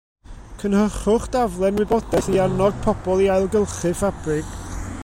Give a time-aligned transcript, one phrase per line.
[0.61, 4.49] Cynhyrchwch daflen wybodaeth i annog pobl i ailgylchu ffabrig